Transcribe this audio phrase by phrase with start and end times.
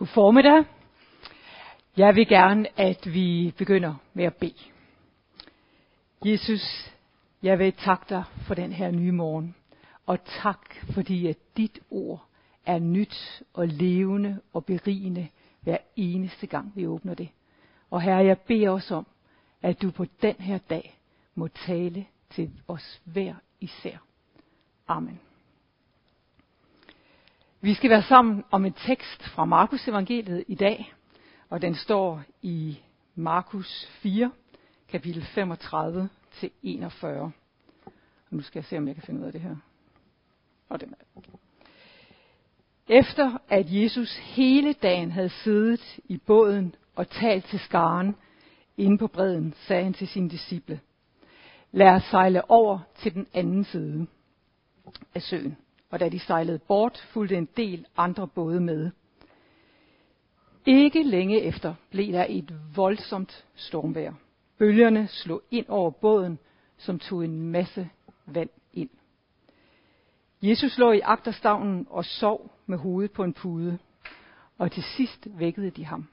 [0.00, 0.64] God formiddag.
[1.96, 4.54] Jeg vil gerne, at vi begynder med at bede.
[6.24, 6.92] Jesus,
[7.42, 9.54] jeg vil takke dig for den her nye morgen.
[10.06, 12.24] Og tak, fordi at dit ord
[12.66, 15.28] er nyt og levende og berigende
[15.60, 17.28] hver eneste gang, vi åbner det.
[17.90, 19.06] Og herre, jeg beder os om,
[19.62, 20.98] at du på den her dag
[21.34, 23.96] må tale til os hver især.
[24.88, 25.20] Amen.
[27.62, 30.94] Vi skal være sammen om en tekst fra Markus evangeliet i dag,
[31.48, 32.80] og den står i
[33.14, 34.30] Markus 4,
[34.88, 37.22] kapitel 35 til 41.
[37.22, 37.32] Og
[38.30, 39.56] nu skal jeg se, om jeg kan finde ud af det her.
[40.68, 41.20] Og den er.
[42.88, 48.16] Efter at Jesus hele dagen havde siddet i båden og talt til skaren
[48.76, 50.80] inde på bredden, sagde han til sine disciple,
[51.72, 54.06] lad os sejle over til den anden side
[55.14, 55.56] af søen
[55.90, 58.90] og da de sejlede bort, fulgte en del andre både med.
[60.66, 64.14] Ikke længe efter blev der et voldsomt stormvejr.
[64.58, 66.38] Bølgerne slog ind over båden,
[66.76, 67.90] som tog en masse
[68.26, 68.90] vand ind.
[70.42, 73.78] Jesus lå i agterstavnen og sov med hovedet på en pude,
[74.58, 76.08] og til sidst vækkede de ham.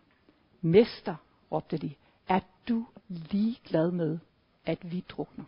[0.61, 1.15] Mester,
[1.51, 1.93] råbte de,
[2.27, 2.39] er
[2.69, 4.19] du ligeglad med,
[4.65, 5.43] at vi drukner?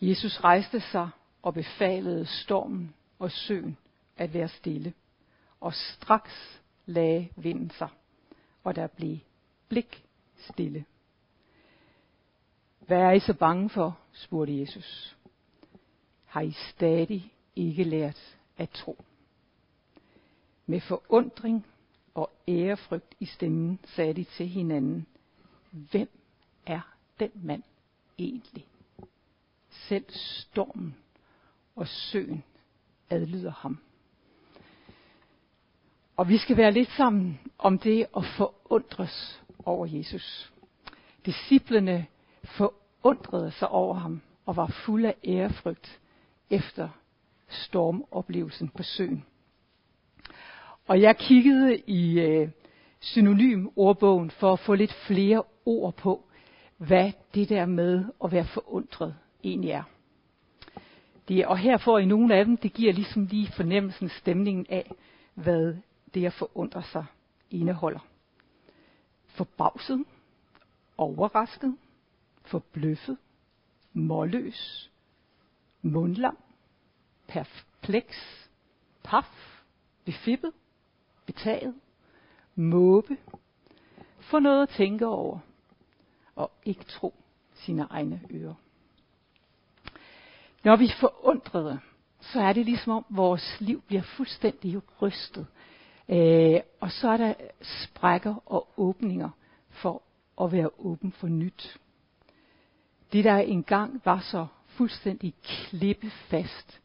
[0.00, 1.10] Jesus rejste sig
[1.42, 3.76] og befalede stormen og søen
[4.16, 4.94] at være stille.
[5.60, 7.88] Og straks lagde vinden sig,
[8.64, 9.18] og der blev
[9.68, 10.04] blik
[10.36, 10.84] stille.
[12.80, 13.98] Hvad er I så bange for?
[14.12, 15.16] spurgte Jesus.
[16.24, 19.04] Har I stadig ikke lært at tro?
[20.66, 21.66] Med forundring
[22.14, 25.06] og ærefrygt i stemmen sagde de til hinanden,
[25.70, 26.08] hvem
[26.66, 26.80] er
[27.20, 27.62] den mand
[28.18, 28.66] egentlig?
[29.88, 30.96] Selv stormen
[31.76, 32.44] og søen
[33.10, 33.78] adlyder ham.
[36.16, 40.52] Og vi skal være lidt sammen om det at forundres over Jesus.
[41.26, 42.06] Disciplene
[42.44, 46.00] forundrede sig over ham og var fulde af ærefrygt
[46.50, 46.88] efter
[47.48, 49.24] stormoplevelsen på søen.
[50.86, 52.48] Og jeg kiggede i øh,
[53.00, 56.24] synonym ordbogen for at få lidt flere ord på,
[56.76, 59.82] hvad det der med at være forundret egentlig er.
[61.28, 64.92] Det, og her får I nogle af dem, det giver ligesom lige fornemmelsen, stemningen af,
[65.34, 65.76] hvad
[66.14, 67.06] det at forundre sig
[67.50, 68.06] indeholder.
[69.26, 70.04] Forbavset,
[70.98, 71.76] overrasket,
[72.42, 73.18] forbløffet,
[73.92, 74.90] målløs,
[75.82, 76.36] mundlam,
[77.28, 78.50] perpleks,
[79.04, 79.62] paf,
[80.04, 80.52] befippet,
[81.26, 81.74] betaget,
[82.54, 83.16] måbe,
[84.20, 85.38] få noget at tænke over,
[86.34, 87.14] og ikke tro
[87.54, 88.54] sine egne ører.
[90.66, 91.78] Når vi er forundrede,
[92.20, 95.46] så er det ligesom om vores liv bliver fuldstændig rystet.
[96.08, 99.30] Øh, og så er der sprækker og åbninger
[99.68, 100.02] for
[100.42, 101.78] at være åben for nyt.
[103.12, 106.80] Det der engang var så fuldstændig klippefast,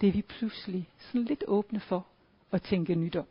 [0.00, 2.06] det er vi pludselig sådan lidt åbne for
[2.50, 3.26] at tænke nyt om.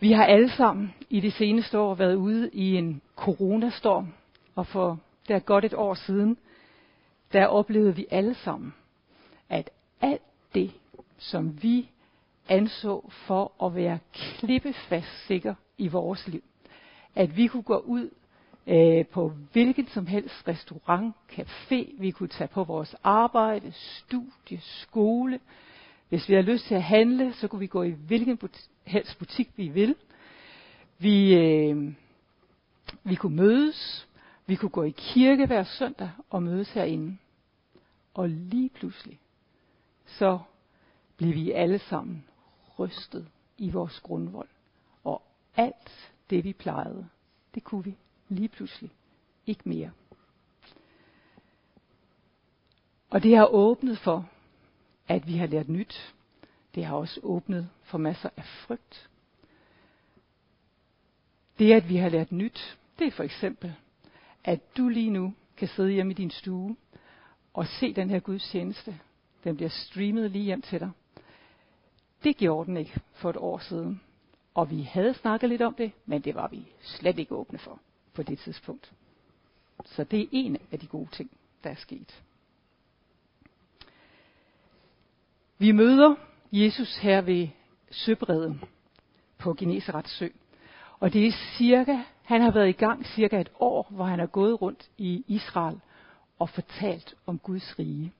[0.00, 4.14] Vi har alle sammen i det seneste år været ude i en coronastorm,
[4.54, 6.36] og for der godt et år siden,
[7.34, 8.74] der oplevede vi alle sammen,
[9.48, 10.22] at alt
[10.54, 10.72] det,
[11.18, 11.90] som vi
[12.48, 16.42] anså for at være klippefast sikker i vores liv,
[17.14, 18.10] at vi kunne gå ud
[18.66, 25.40] øh, på hvilken som helst restaurant, café, vi kunne tage på vores arbejde, studie, skole.
[26.08, 29.18] Hvis vi havde lyst til at handle, så kunne vi gå i hvilken but- helst
[29.18, 29.94] butik vi vil.
[30.98, 31.92] Vi, øh,
[33.04, 34.08] vi kunne mødes,
[34.46, 37.16] vi kunne gå i kirke hver søndag og mødes herinde.
[38.14, 39.20] Og lige pludselig,
[40.06, 40.38] så
[41.16, 42.24] blev vi alle sammen
[42.78, 44.48] rystet i vores grundvold.
[45.04, 45.22] Og
[45.56, 47.08] alt det vi plejede,
[47.54, 47.96] det kunne vi
[48.28, 48.90] lige pludselig
[49.46, 49.90] ikke mere.
[53.10, 54.30] Og det har åbnet for,
[55.08, 56.14] at vi har lært nyt.
[56.74, 59.10] Det har også åbnet for masser af frygt.
[61.58, 63.74] Det, at vi har lært nyt, det er for eksempel,
[64.44, 66.76] at du lige nu kan sidde hjemme i din stue
[67.54, 69.00] og se den her Guds tjeneste.
[69.44, 70.90] Den bliver streamet lige hjem til dig.
[72.24, 74.00] Det gjorde den ikke for et år siden.
[74.54, 77.80] Og vi havde snakket lidt om det, men det var vi slet ikke åbne for
[78.14, 78.92] på det tidspunkt.
[79.84, 81.30] Så det er en af de gode ting,
[81.64, 82.22] der er sket.
[85.58, 86.14] Vi møder
[86.52, 87.48] Jesus her ved
[87.90, 88.64] søbredden
[89.38, 90.28] på Genesarets sø.
[91.00, 94.26] Og det er cirka, han har været i gang cirka et år, hvor han er
[94.26, 95.80] gået rundt i Israel
[96.38, 98.12] og fortalt om Guds rige.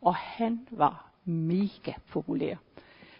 [0.00, 2.56] Og han var mega populær.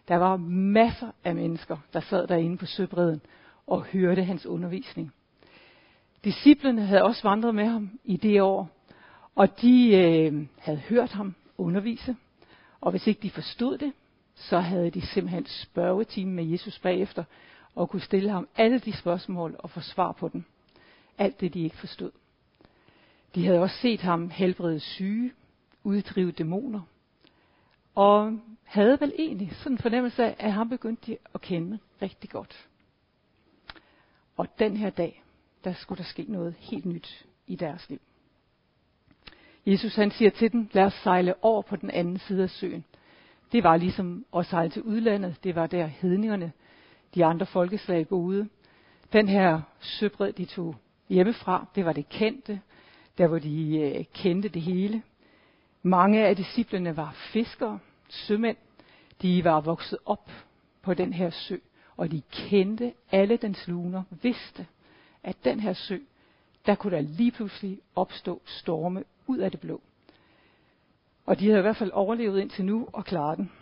[0.09, 3.21] Der var masser af mennesker, der sad derinde på søbredden
[3.67, 5.13] og hørte hans undervisning.
[6.25, 8.71] Disciplerne havde også vandret med ham i det år,
[9.35, 12.17] og de øh, havde hørt ham undervise.
[12.81, 13.93] Og hvis ikke de forstod det,
[14.35, 17.25] så havde de simpelthen spørgetime med Jesus bagefter,
[17.75, 20.45] og kunne stille ham alle de spørgsmål og få svar på dem.
[21.19, 22.11] Alt det, de ikke forstod.
[23.35, 25.33] De havde også set ham helbrede syge,
[25.85, 26.81] uddrive dæmoner,
[27.95, 32.31] og havde vel egentlig sådan en fornemmelse af, at han begyndte de at kende rigtig
[32.31, 32.69] godt.
[34.37, 35.23] Og den her dag,
[35.65, 38.01] der skulle der ske noget helt nyt i deres liv.
[39.67, 42.85] Jesus han siger til dem, lad os sejle over på den anden side af søen.
[43.53, 45.45] Det var ligesom at sejle til udlandet.
[45.45, 46.53] Det var der hedningerne,
[47.15, 48.49] de andre folkeslag boede.
[49.13, 50.77] Den her søbred, de tog
[51.09, 52.61] hjemmefra, det var det kendte.
[53.19, 55.03] Der hvor de øh, kendte det hele.
[55.83, 57.79] Mange af disciplene var fiskere,
[58.09, 58.57] sømænd.
[59.23, 60.31] De var vokset op
[60.83, 61.57] på den her sø,
[61.97, 64.67] og de kendte alle dens luner, vidste,
[65.23, 65.99] at den her sø,
[66.67, 69.81] der kunne der lige pludselig opstå storme ud af det blå.
[71.27, 73.53] Og de havde i hvert fald overlevet indtil nu og klaret den.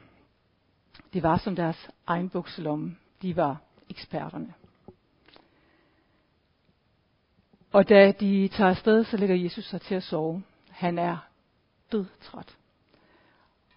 [1.12, 2.96] Det var som deres egen bukselomme.
[3.22, 3.60] De var
[3.90, 4.54] eksperterne.
[7.73, 10.43] Og da de tager afsted, så lægger Jesus sig til at sove.
[10.71, 11.17] Han er
[11.93, 12.57] dødtræt.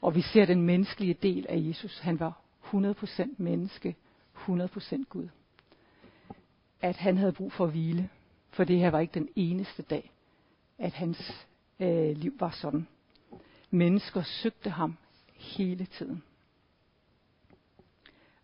[0.02, 2.00] Og vi ser den menneskelige del af Jesus.
[2.00, 3.96] Han var 100% menneske,
[4.36, 5.28] 100% Gud.
[6.82, 8.10] At han havde brug for at hvile,
[8.50, 10.12] for det her var ikke den eneste dag,
[10.78, 11.48] at hans
[11.80, 12.88] øh, liv var sådan.
[13.70, 14.98] Mennesker søgte ham
[15.36, 16.24] hele tiden.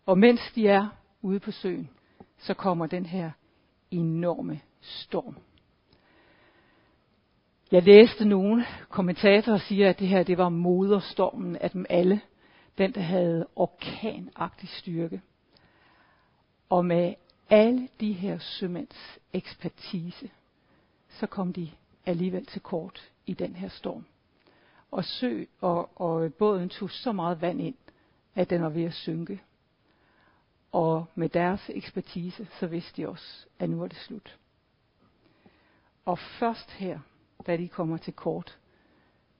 [0.06, 0.88] Og mens de er
[1.22, 1.90] ude på søen,
[2.38, 3.30] så kommer den her
[3.90, 5.36] enorme storm.
[7.72, 12.20] Jeg læste nogle kommentatorer siger, at det her det var moderstormen af dem alle.
[12.78, 15.22] Den, der havde orkanagtig styrke.
[16.68, 17.14] Og med
[17.50, 20.30] alle de her sømænds ekspertise,
[21.08, 21.70] så kom de
[22.06, 24.04] alligevel til kort i den her storm.
[24.90, 27.76] Og sø og, og båden tog så meget vand ind,
[28.34, 29.40] at den var ved at synke.
[30.72, 34.38] Og med deres ekspertise, så vidste de også, at nu var det slut.
[36.04, 37.00] Og først her,
[37.46, 38.58] da de kommer til kort,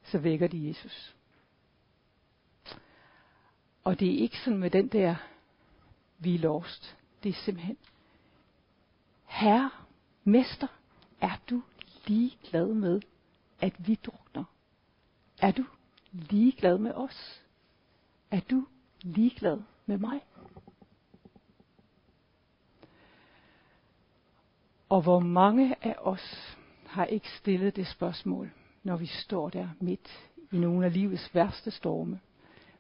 [0.03, 1.17] så vækker de Jesus.
[3.85, 5.17] Og det er ikke sådan med den der,
[6.19, 6.97] vi er lost.
[7.23, 7.76] Det er simpelthen,
[9.25, 9.70] Herre,
[10.25, 10.67] Mester,
[11.20, 11.62] er du
[12.06, 13.00] ligeglad med,
[13.61, 14.44] at vi drukner?
[15.38, 15.64] Er du
[16.12, 17.43] ligeglad med os?
[18.31, 18.67] Er du
[19.00, 20.20] ligeglad med mig?
[24.92, 26.56] Og hvor mange af os
[26.86, 28.50] har ikke stillet det spørgsmål,
[28.82, 32.20] når vi står der midt i nogle af livets værste storme,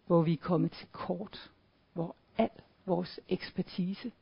[0.06, 1.50] hvor vi er kommet til kort,
[1.92, 2.50] hvor al
[2.86, 4.12] vores ekspertise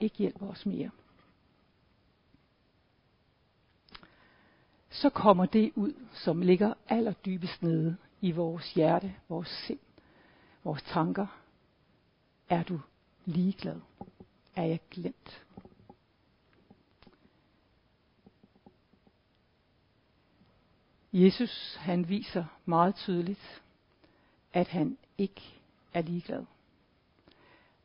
[0.00, 0.90] ikke hjælper os mere.
[4.90, 9.80] Så kommer det ud, som ligger allerdybest nede i vores hjerte, vores sind,
[10.64, 11.26] vores tanker.
[12.48, 12.80] Er du
[13.24, 13.80] ligeglad?
[14.56, 15.44] Er jeg glemt?
[21.12, 23.62] Jesus han viser meget tydeligt,
[24.52, 25.42] at han ikke
[25.94, 26.44] er ligeglad.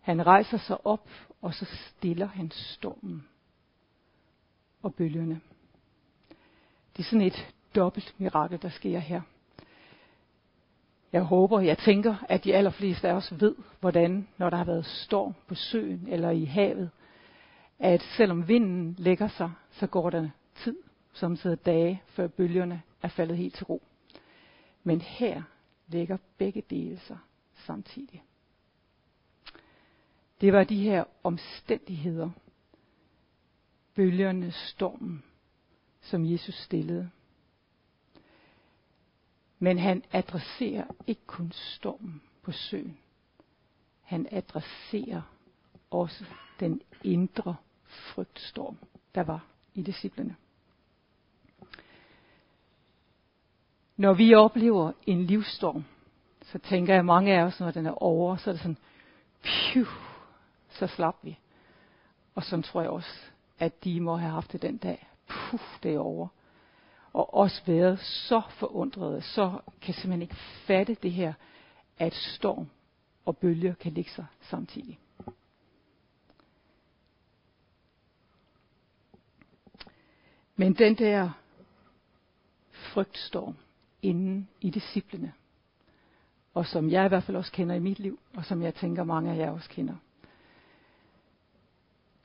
[0.02, 1.10] Han rejser sig op,
[1.42, 3.28] og så stiller han stormen
[4.84, 5.42] og bølgerne.
[6.98, 9.22] Det er sådan et dobbelt mirakel, der sker her.
[11.14, 14.86] Jeg håber, jeg tænker, at de allerfleste af os ved, hvordan, når der har været
[14.86, 16.90] storm på søen eller i havet,
[17.80, 20.76] at selvom vinden lægger sig, så går der tid,
[21.14, 23.82] som sidder dage, før bølgerne er faldet helt til ro.
[24.84, 25.44] Men her
[25.88, 27.18] ligger begge dele sig
[27.54, 28.24] samtidig.
[30.42, 32.30] Det var de her omstændigheder,
[33.96, 35.24] bølgerne, stormen,
[36.02, 37.10] som Jesus stillede.
[39.60, 42.98] Men han adresserer ikke kun stormen på søen.
[44.02, 45.22] Han adresserer
[45.92, 46.26] også
[46.60, 48.78] den indre frygtstorm,
[49.16, 50.36] der var i disciplene.
[53.98, 55.86] Når vi oplever en livsstorm,
[56.42, 58.78] så tænker jeg mange af os, når den er over, så er det sådan,
[59.44, 59.86] phew,
[60.70, 61.40] så slap vi.
[62.36, 63.22] Og så tror jeg også,
[63.60, 65.08] at de må have haft det den dag.
[65.28, 66.28] Puh, det er over.
[67.14, 71.34] Og også været så forundrede, så kan simpelthen ikke fatte det her,
[71.98, 72.70] at storm
[73.26, 75.00] og bølger kan ligge sig samtidig.
[80.56, 81.30] Men den der
[82.72, 83.56] frygtstorm,
[84.02, 85.34] inden i disciplene.
[86.54, 89.04] og som jeg i hvert fald også kender i mit liv, og som jeg tænker
[89.04, 89.96] mange af jer også kender.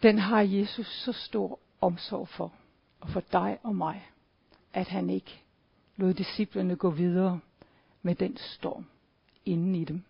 [0.03, 2.53] Den har Jesus så stor omsorg for,
[3.01, 4.11] og for dig og mig,
[4.73, 5.43] at han ikke
[5.97, 7.41] lod disciplene gå videre
[8.03, 8.87] med den storm
[9.45, 10.03] inden i dem.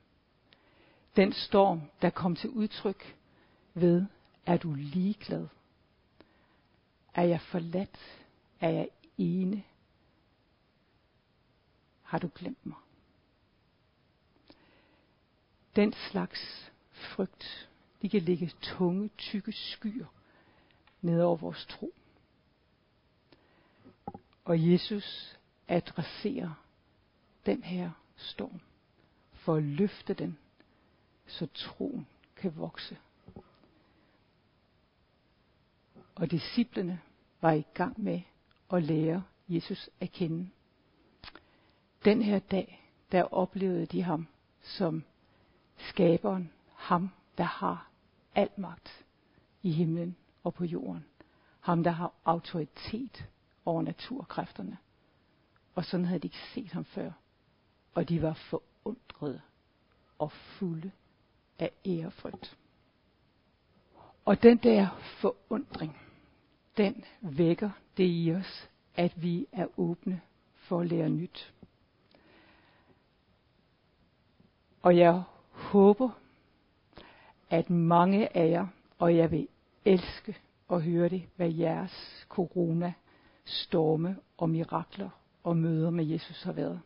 [1.17, 3.17] Den storm, der kom til udtryk
[3.75, 4.07] ved,
[4.47, 5.47] er du ligeglad?
[7.15, 8.21] Er jeg forladt?
[8.61, 8.89] Er jeg
[9.19, 9.63] ene?
[12.11, 12.77] Har du glemt mig?
[15.77, 17.69] Den slags frygt,
[18.03, 20.07] de kan ligge tunge, tykke skyer
[21.01, 21.95] ned over vores tro.
[24.45, 25.39] Og Jesus
[25.69, 26.65] adresserer
[27.47, 28.61] den her storm
[29.33, 30.39] for at løfte den,
[31.27, 32.99] så troen kan vokse.
[36.15, 37.01] Og disciplene
[37.41, 38.21] var i gang med
[38.73, 40.51] at lære Jesus at kende.
[42.05, 44.27] Den her dag, der oplevede de ham
[44.63, 45.05] som
[45.77, 47.91] skaberen, ham der har
[48.35, 49.05] al magt
[49.63, 51.05] i himlen og på jorden.
[51.61, 53.27] Ham der har autoritet
[53.65, 54.79] over naturkræfterne.
[55.75, 57.11] Og sådan havde de ikke set ham før.
[57.95, 59.41] Og de var forundrede
[60.19, 60.91] og fulde
[61.59, 62.59] af ærefrygt.
[64.25, 64.89] Og den der
[65.21, 65.97] forundring,
[66.77, 70.21] den vækker det i os, at vi er åbne
[70.55, 71.53] for at lære nyt.
[74.83, 76.11] Og jeg håber,
[77.51, 78.67] at mange af jer,
[78.99, 79.49] og jeg vil
[79.85, 80.37] elske
[80.71, 82.93] at høre det, hvad jeres corona,
[83.45, 85.11] storme og mirakler
[85.45, 86.81] og møder med Jesus har været.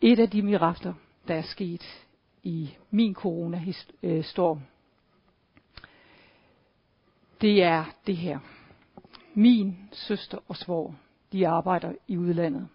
[0.00, 0.94] Et af de mirakler,
[1.28, 2.06] der er sket
[2.42, 4.60] i min coronastorm,
[7.40, 8.38] det er det her.
[9.34, 10.94] Min søster og svor,
[11.32, 12.68] de arbejder i udlandet.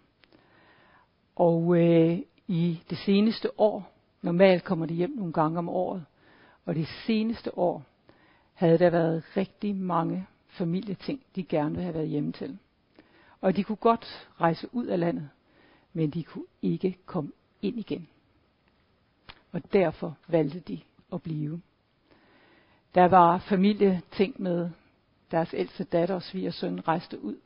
[1.36, 2.18] Og øh,
[2.52, 3.92] i det seneste år,
[4.22, 6.04] normalt kommer de hjem nogle gange om året,
[6.64, 7.84] og det seneste år
[8.54, 12.58] havde der været rigtig mange familieting, de gerne ville have været hjemme til.
[13.40, 15.30] Og de kunne godt rejse ud af landet,
[15.92, 17.30] men de kunne ikke komme
[17.62, 18.08] ind igen.
[19.52, 20.80] Og derfor valgte de
[21.12, 21.60] at blive.
[22.94, 24.70] Der var familieting med
[25.30, 27.36] deres ældste datter og svigersøn rejste ud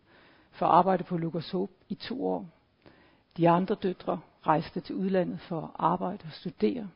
[0.50, 1.54] for at arbejde på Lukas
[1.88, 2.46] i to år.
[3.36, 6.88] De andre døtre rejste til udlandet for at arbejde og studere.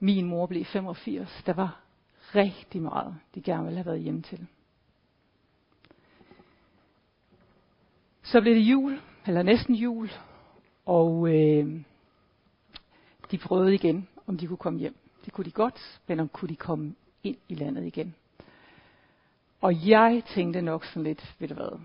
[0.00, 1.42] Min mor blev 85.
[1.46, 1.80] Der var
[2.34, 4.46] rigtig meget, de gerne ville have været hjemme til.
[8.22, 10.10] Så blev det jul, eller næsten jul,
[10.86, 11.82] og øh,
[13.30, 14.96] de prøvede igen, om de kunne komme hjem.
[15.24, 18.14] Det kunne de godt, men om kunne de komme ind i landet igen.
[19.60, 21.80] Og jeg tænkte nok sådan lidt, ved du hvad,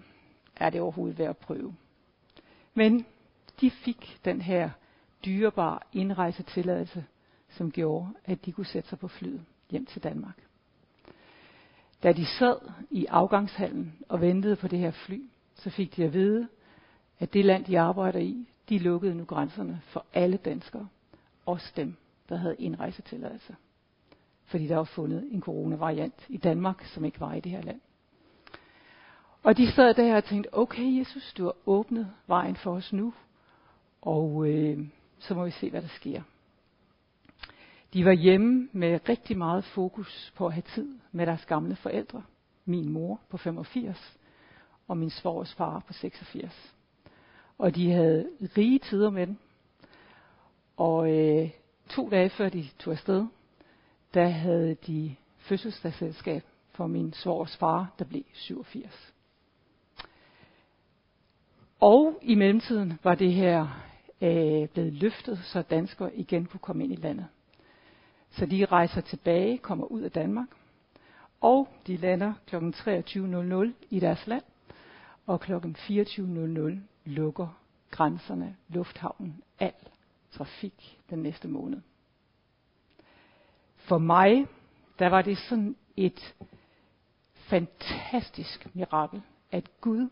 [0.55, 1.75] er det overhovedet værd at prøve?
[2.73, 3.05] Men
[3.61, 4.69] de fik den her
[5.25, 7.05] dyrebare indrejsetilladelse,
[7.49, 10.43] som gjorde, at de kunne sætte sig på flyet hjem til Danmark.
[12.03, 12.57] Da de sad
[12.91, 15.23] i afgangshallen og ventede på det her fly,
[15.55, 16.47] så fik de at vide,
[17.19, 20.87] at det land, de arbejder i, de lukkede nu grænserne for alle danskere,
[21.45, 21.95] også dem,
[22.29, 23.55] der havde indrejsetilladelse.
[24.45, 27.81] Fordi der var fundet en coronavariant i Danmark, som ikke var i det her land.
[29.43, 33.13] Og de sad der og tænkte, okay Jesus, du har åbnet vejen for os nu,
[34.05, 34.87] og øh,
[35.19, 36.21] så må vi se, hvad der sker.
[37.93, 42.23] De var hjemme med rigtig meget fokus på at have tid med deres gamle forældre.
[42.65, 44.17] Min mor på 85
[44.87, 46.75] og min svores far på 86.
[47.57, 49.37] Og de havde rige tider med dem.
[50.77, 51.49] Og øh,
[51.89, 53.25] to dage før de tog afsted,
[54.13, 59.13] der havde de fødselsdagsselskab for min svores far, der blev 87.
[61.79, 63.85] Og i mellemtiden var det her
[64.21, 67.27] øh, blevet løftet, så danskere igen kunne komme ind i landet.
[68.31, 70.47] Så de rejser tilbage, kommer ud af Danmark,
[71.41, 72.55] og de lander kl.
[72.55, 74.43] 23.00 i deres land,
[75.25, 75.53] og kl.
[75.53, 77.47] 24.00 lukker
[77.91, 79.73] grænserne, lufthavnen, al
[80.31, 81.81] trafik den næste måned.
[83.75, 84.47] For mig,
[84.99, 86.35] der var det sådan et
[87.33, 90.09] fantastisk mirakel, at Gud,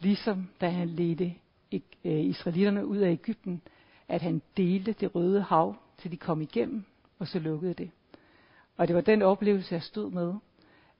[0.00, 1.34] ligesom da han ledte
[1.72, 3.62] Øh, israelitterne ud af Ægypten,
[4.08, 6.84] at han delte det røde hav, til de kom igennem,
[7.18, 7.90] og så lukkede det.
[8.76, 10.34] Og det var den oplevelse, jeg stod med,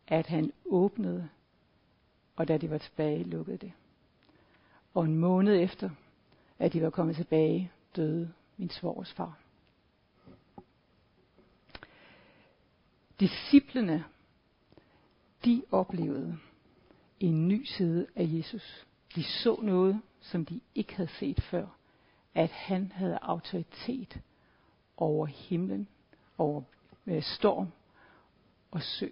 [0.06, 1.28] at han åbnede,
[2.36, 3.72] og da de var tilbage, lukkede det.
[4.94, 5.90] Og en måned efter,
[6.58, 9.38] at de var kommet tilbage, døde min svores far.
[13.20, 14.04] Disciplene,
[15.44, 16.38] de oplevede
[17.20, 18.86] en ny side af Jesus.
[19.14, 21.66] De så noget, som de ikke havde set før.
[22.34, 24.20] at han havde autoritet
[24.96, 25.88] over himlen,
[26.38, 26.62] over
[27.06, 27.72] øh, storm
[28.70, 29.08] og sø.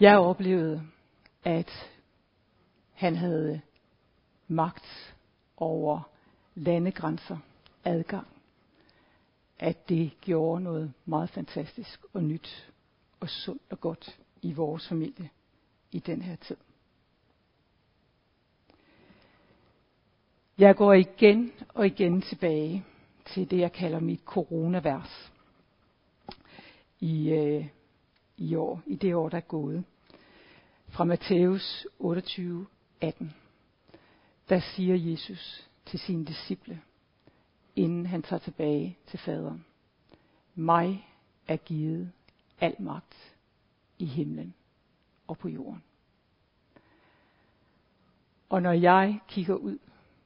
[0.00, 0.82] Jeg oplevede,
[1.44, 1.70] at
[2.92, 3.60] han havde
[4.48, 5.14] magt
[5.56, 6.00] over
[6.54, 7.38] landegrænser,
[7.84, 8.26] adgang.
[9.58, 12.72] At det gjorde noget meget fantastisk og nyt
[13.20, 15.30] og sundt og godt i vores familie
[15.92, 16.56] i den her tid.
[20.58, 22.84] Jeg går igen og igen tilbage
[23.26, 25.32] til det, jeg kalder mit coronavers
[27.00, 27.66] i, øh,
[28.36, 29.84] i år, i det år, der er gået.
[30.88, 32.66] Fra Matthæus 28,
[33.00, 33.34] 18.
[34.48, 36.80] Der siger Jesus til sine disciple,
[37.76, 39.64] inden han tager tilbage til faderen.
[40.54, 41.08] Mig
[41.48, 42.12] er givet
[42.60, 43.34] al magt
[44.00, 44.54] i himlen
[45.26, 45.82] og på jorden.
[48.48, 49.78] Og når jeg kigger ud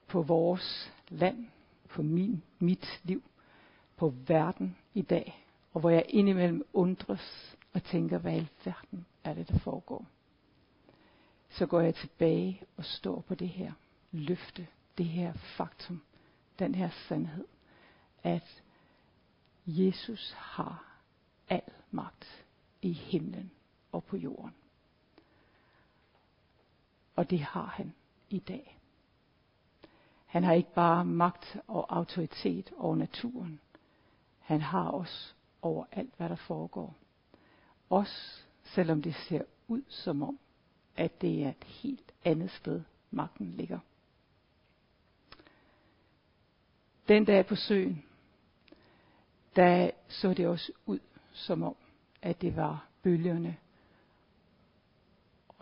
[0.07, 1.47] på vores land,
[1.89, 3.23] på min, mit liv,
[3.97, 9.35] på verden i dag, og hvor jeg indimellem undres og tænker, hvad i verden er
[9.35, 10.07] det, der foregår,
[11.51, 13.73] så går jeg tilbage og står på det her
[14.13, 14.67] løfte,
[14.99, 16.03] det her faktum,
[16.59, 17.45] den her sandhed,
[18.23, 18.63] at
[19.67, 20.99] Jesus har
[21.49, 22.45] al magt
[22.83, 23.51] i himlen
[23.95, 24.55] og på jorden.
[27.17, 27.95] Og det har han
[28.31, 28.79] i dag.
[30.27, 33.61] Han har ikke bare magt og autoritet over naturen.
[34.39, 36.95] Han har os over alt, hvad der foregår.
[37.91, 40.39] Også selvom det ser ud som om,
[40.97, 43.79] at det er et helt andet sted, magten ligger.
[47.09, 48.05] Den dag på søen,
[49.57, 51.01] der så det også ud
[51.33, 51.77] som om,
[52.23, 53.57] at det var bølgerne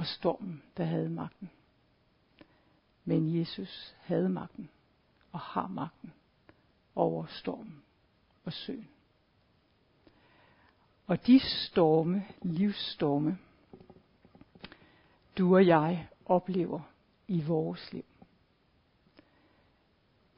[0.02, 1.50] og stormen, der havde magten.
[3.04, 4.70] Men Jesus havde magten
[5.32, 6.12] og har magten
[6.94, 7.82] over stormen
[8.44, 8.88] og søen.
[11.06, 13.38] Og de storme, livsstorme,
[15.38, 16.80] du og jeg oplever
[17.28, 18.04] i vores liv,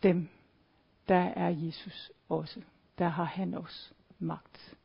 [0.02, 0.28] dem,
[1.08, 2.62] der er Jesus også.
[2.98, 4.76] Der har han også magt.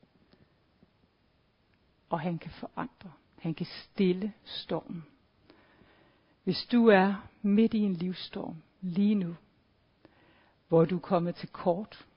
[2.10, 3.12] Og han kan forandre.
[3.40, 5.06] Han kan stille stormen.
[6.44, 9.36] Hvis du er midt i en livsstorm lige nu,
[10.68, 12.08] hvor du er kommet til kort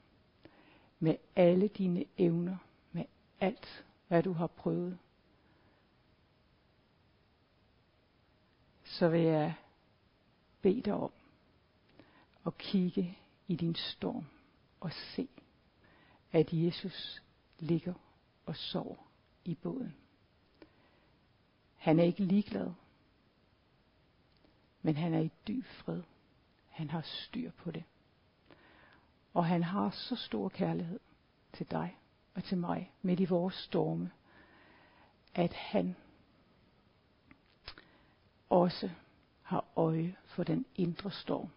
[0.99, 2.57] med alle dine evner,
[2.93, 3.05] med
[3.41, 4.99] alt, hvad du har prøvet,
[8.85, 9.55] så vil jeg
[10.63, 11.13] bede dig om
[12.47, 14.25] at kigge i din storm
[14.81, 15.29] og se,
[16.33, 17.23] at Jesus
[17.59, 17.95] ligger
[18.47, 18.97] og sover
[19.45, 20.02] i båden.
[21.83, 22.71] Han er ikke ligeglad,
[24.83, 26.03] men han er i dyb fred.
[26.69, 27.85] Han har styr på det.
[29.35, 31.01] Og han har så stor kærlighed
[31.53, 31.99] til dig
[32.35, 34.11] og til mig midt i vores storme,
[35.35, 35.97] at han
[38.51, 38.91] også
[39.43, 41.51] har øje for den indre storm.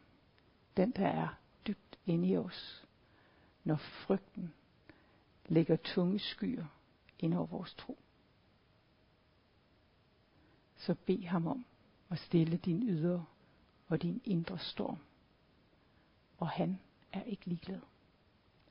[0.77, 1.27] Den, der er
[1.67, 2.85] dybt inde i os,
[3.63, 4.53] når frygten
[5.45, 6.65] lægger tunge skyer
[7.19, 7.97] ind over vores tro.
[10.85, 11.65] Så bed ham om
[12.09, 13.25] at stille din ydre
[13.87, 14.97] og din indre storm.
[16.37, 16.79] Og han
[17.13, 17.79] er ikke ligeglad.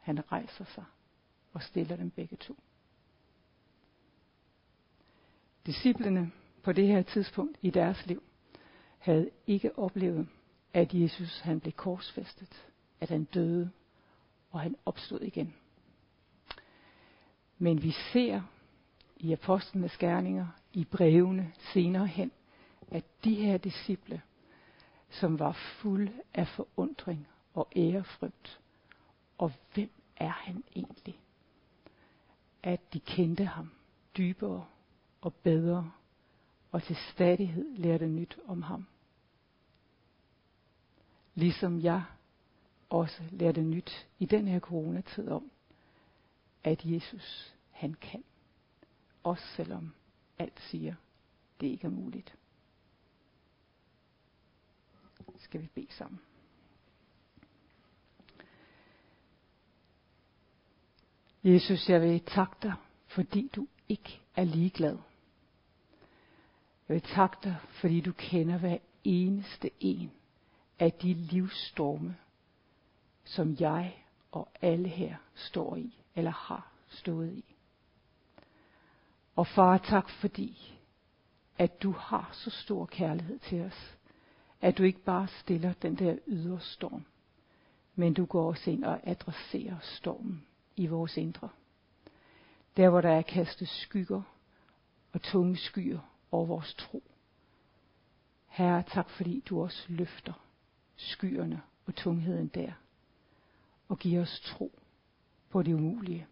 [0.00, 0.84] Han rejser sig
[1.52, 2.56] og stiller dem begge to.
[5.66, 8.22] Disciplene på det her tidspunkt i deres liv
[8.98, 10.28] havde ikke oplevet,
[10.72, 12.66] at Jesus han blev korsfæstet,
[13.00, 13.70] at han døde,
[14.50, 15.54] og han opstod igen.
[17.58, 18.42] Men vi ser
[19.16, 22.32] i apostlenes gerninger, i brevene senere hen,
[22.88, 24.22] at de her disciple,
[25.10, 28.60] som var fulde af forundring og ærefrygt,
[29.38, 31.20] og hvem er han egentlig?
[32.62, 33.70] At de kendte ham
[34.16, 34.66] dybere
[35.20, 35.90] og bedre,
[36.72, 38.86] og til stadighed lærte nyt om ham.
[41.34, 42.04] Ligesom jeg
[42.90, 45.50] også lærte nyt i den her coronatid om,
[46.64, 48.24] at Jesus, han kan.
[49.22, 49.94] Også selvom
[50.38, 50.94] alt siger,
[51.60, 52.36] det ikke er muligt.
[55.38, 56.20] Skal vi bede sammen.
[61.44, 62.74] Jesus, jeg vil takke dig,
[63.06, 64.98] fordi du ikke er ligeglad.
[66.88, 70.10] Jeg vil takke dig, fordi du kender hver eneste en
[70.78, 72.16] af de livsstorme,
[73.24, 77.53] som jeg og alle her står i, eller har stået i.
[79.36, 80.78] Og far, tak fordi,
[81.58, 83.96] at du har så stor kærlighed til os,
[84.60, 87.04] at du ikke bare stiller den der ydre storm,
[87.94, 91.48] men du går også ind og adresserer stormen i vores indre.
[92.76, 94.22] Der hvor der er kastet skygger
[95.12, 95.98] og tunge skyer
[96.30, 97.02] over vores tro.
[98.48, 100.32] Herre, tak fordi du også løfter
[100.96, 102.72] skyerne og tungheden der,
[103.88, 104.78] og giver os tro
[105.50, 106.26] på det umulige.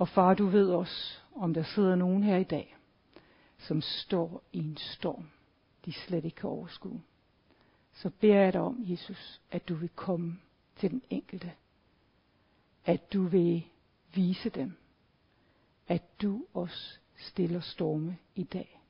[0.00, 2.76] Og far, du ved også, om der sidder nogen her i dag,
[3.58, 5.30] som står i en storm,
[5.84, 7.02] de slet ikke kan overskue.
[7.92, 10.40] Så beder jeg dig om, Jesus, at du vil komme
[10.76, 11.52] til den enkelte.
[12.84, 13.66] At du vil
[14.14, 14.76] vise dem,
[15.88, 18.80] at du også stiller storme i dag.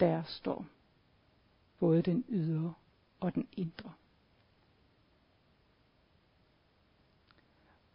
[0.00, 0.66] Der storm.
[1.78, 2.74] Både den ydre
[3.20, 3.92] og den indre.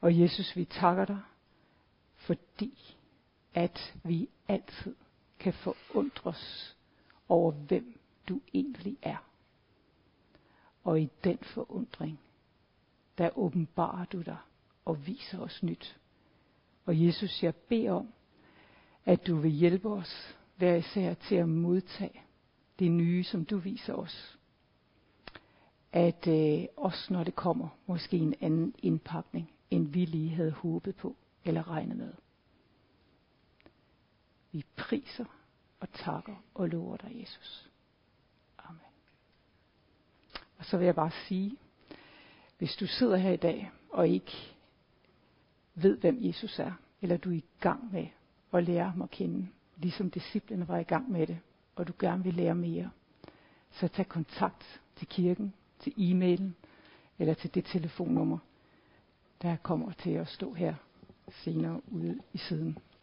[0.02, 1.21] Og Jesus, vi takker dig,
[2.21, 2.97] fordi
[3.53, 4.95] at vi altid
[5.39, 6.75] kan forundres
[7.29, 9.27] over, hvem du egentlig er.
[10.84, 12.19] Og i den forundring,
[13.17, 14.38] der åbenbarer du dig
[14.86, 15.99] og viser os nyt.
[16.86, 18.13] Og Jesus, jeg beder om,
[19.05, 22.21] at du vil hjælpe os hver især til at modtage
[22.79, 24.39] det nye, som du viser os.
[25.91, 30.95] At øh, også når det kommer, måske en anden indpakning, end vi lige havde håbet
[30.95, 32.13] på eller regne med.
[34.51, 35.25] Vi priser
[35.80, 37.69] og takker og lover dig, Jesus.
[38.58, 38.82] Amen.
[40.58, 41.58] Og så vil jeg bare sige,
[42.58, 44.56] hvis du sidder her i dag og ikke
[45.75, 48.08] ved, hvem Jesus er, eller du er i gang med
[48.54, 51.39] at lære ham at kende, ligesom disciplene var i gang med det,
[51.75, 52.91] og du gerne vil lære mere,
[53.71, 56.56] så tag kontakt til kirken, til e-mailen,
[57.19, 58.38] eller til det telefonnummer,
[59.41, 60.75] der kommer til at stå her
[61.31, 62.77] senere ude i siden.